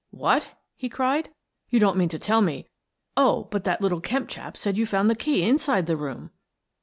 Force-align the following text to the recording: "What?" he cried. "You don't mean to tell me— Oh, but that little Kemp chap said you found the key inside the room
"What?" 0.09 0.57
he 0.75 0.89
cried. 0.89 1.29
"You 1.69 1.79
don't 1.79 1.95
mean 1.95 2.09
to 2.09 2.17
tell 2.17 2.41
me— 2.41 2.67
Oh, 3.17 3.47
but 3.51 3.65
that 3.65 3.81
little 3.81 4.01
Kemp 4.01 4.29
chap 4.29 4.57
said 4.57 4.75
you 4.75 4.87
found 4.87 5.11
the 5.11 5.15
key 5.15 5.43
inside 5.47 5.85
the 5.85 5.95
room 5.95 6.31